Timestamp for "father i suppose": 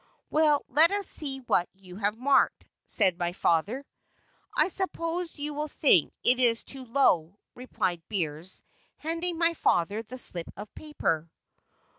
3.33-5.37